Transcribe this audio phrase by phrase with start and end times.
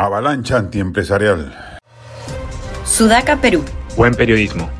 [0.00, 1.52] Avalancha antiempresarial.
[2.84, 3.64] Sudaca, Perú.
[3.96, 4.70] Buen periodismo.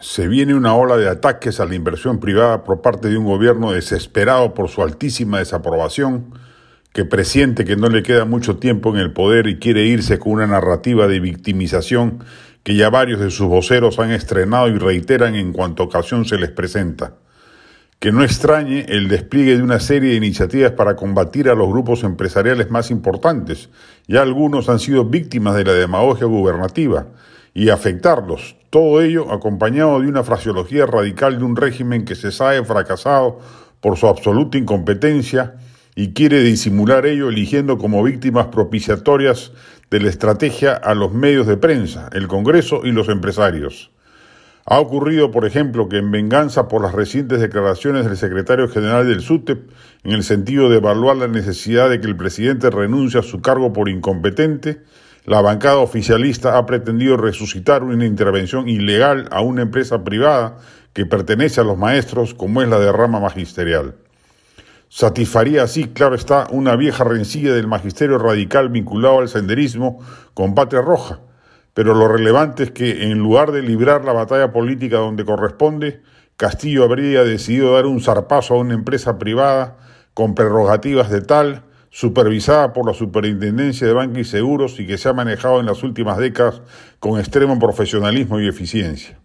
[0.00, 3.72] Se viene una ola de ataques a la inversión privada por parte de un gobierno
[3.72, 6.34] desesperado por su altísima desaprobación,
[6.92, 10.32] que presiente que no le queda mucho tiempo en el poder y quiere irse con
[10.32, 12.22] una narrativa de victimización
[12.62, 16.50] que ya varios de sus voceros han estrenado y reiteran en cuanto ocasión se les
[16.50, 17.14] presenta
[18.00, 22.02] que no extrañe el despliegue de una serie de iniciativas para combatir a los grupos
[22.02, 23.68] empresariales más importantes.
[24.08, 27.08] Ya algunos han sido víctimas de la demagogia gubernativa
[27.52, 28.56] y afectarlos.
[28.70, 33.38] Todo ello acompañado de una fraseología radical de un régimen que se sabe fracasado
[33.82, 35.56] por su absoluta incompetencia
[35.94, 39.52] y quiere disimular ello eligiendo como víctimas propiciatorias
[39.90, 43.90] de la estrategia a los medios de prensa, el Congreso y los empresarios.
[44.72, 49.20] Ha ocurrido, por ejemplo, que en venganza por las recientes declaraciones del secretario general del
[49.20, 49.68] SUTEP,
[50.04, 53.72] en el sentido de evaluar la necesidad de que el presidente renuncie a su cargo
[53.72, 54.80] por incompetente,
[55.24, 60.58] la bancada oficialista ha pretendido resucitar una intervención ilegal a una empresa privada
[60.92, 63.96] que pertenece a los maestros, como es la de rama magisterial.
[64.88, 69.98] Satisfaría así, claro está, una vieja rencilla del magisterio radical vinculado al senderismo
[70.32, 71.18] con Patria Roja,
[71.74, 76.02] pero lo relevante es que en lugar de librar la batalla política donde corresponde,
[76.36, 79.78] Castillo habría decidido dar un zarpazo a una empresa privada
[80.14, 85.08] con prerrogativas de tal, supervisada por la Superintendencia de Banca y Seguros y que se
[85.08, 86.62] ha manejado en las últimas décadas
[86.98, 89.18] con extremo profesionalismo y eficiencia.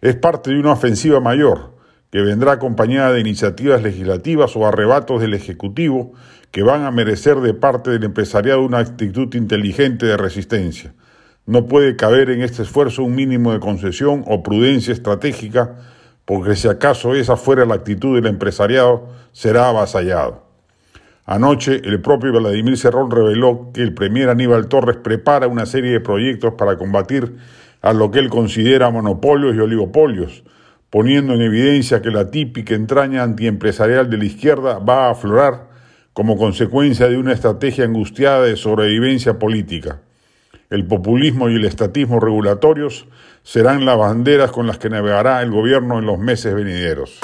[0.00, 1.74] Es parte de una ofensiva mayor,
[2.10, 6.12] que vendrá acompañada de iniciativas legislativas o arrebatos del Ejecutivo
[6.52, 10.94] que van a merecer de parte del empresariado una actitud inteligente de resistencia.
[11.46, 15.76] No puede caber en este esfuerzo un mínimo de concesión o prudencia estratégica,
[16.24, 20.44] porque si acaso esa fuera la actitud del empresariado, será avasallado.
[21.26, 26.00] Anoche, el propio Vladimir Cerrón reveló que el premier Aníbal Torres prepara una serie de
[26.00, 27.36] proyectos para combatir
[27.82, 30.44] a lo que él considera monopolios y oligopolios,
[30.88, 35.68] poniendo en evidencia que la típica entraña antiempresarial de la izquierda va a aflorar
[36.14, 40.00] como consecuencia de una estrategia angustiada de sobrevivencia política.
[40.70, 43.06] El populismo y el estatismo regulatorios
[43.42, 47.20] serán las banderas con las que navegará el gobierno en los meses venideros.